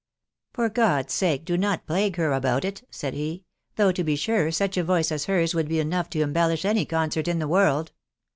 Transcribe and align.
For 0.53 0.67
God's 0.67 1.13
sake, 1.13 1.45
do 1.45 1.55
not 1.59 1.85
plague 1.85 2.15
her 2.15 2.33
about 2.33 2.65
it," 2.65 2.81
said 2.89 3.13
he. 3.13 3.43
Though, 3.75 3.91
to 3.91 4.03
be 4.03 4.15
sure, 4.15 4.49
such 4.49 4.75
a 4.75 4.83
voice 4.83 5.11
as 5.11 5.25
hers 5.25 5.53
would 5.53 5.67
be 5.69 5.79
enough 5.79 6.09
to 6.09 6.21
embellish 6.21 6.65
any 6.65 6.85
concert 6.87 7.27
in 7.27 7.37
the 7.37 7.47
world." 7.47 7.91